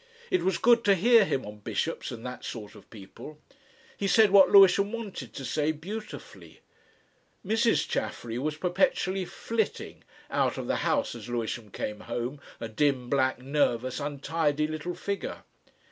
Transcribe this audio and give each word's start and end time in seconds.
It 0.31 0.41
was 0.41 0.57
good 0.57 0.83
to 0.85 0.95
hear 0.95 1.25
him 1.25 1.45
on 1.45 1.59
bishops 1.59 2.09
and 2.09 2.25
that 2.25 2.43
sort 2.43 2.73
of 2.73 2.89
people. 2.89 3.39
He 3.95 4.07
said 4.07 4.31
what 4.31 4.49
Lewisham 4.49 4.91
wanted 4.91 5.31
to 5.35 5.45
say 5.45 5.71
beautifully. 5.71 6.61
Mrs. 7.45 7.87
Chaffery 7.87 8.39
was 8.39 8.57
perpetually 8.57 9.25
flitting 9.25 10.03
out 10.31 10.57
of 10.57 10.65
the 10.65 10.77
house 10.77 11.13
as 11.13 11.29
Lewisham 11.29 11.69
came 11.69 11.99
home, 11.99 12.41
a 12.59 12.67
dim, 12.67 13.11
black, 13.11 13.43
nervous, 13.43 13.99
untidy 13.99 14.65
little 14.65 14.95
figure. 14.95 15.43